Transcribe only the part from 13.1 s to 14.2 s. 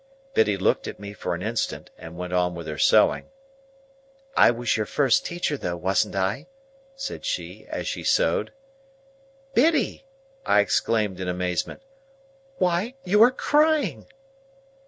are crying!"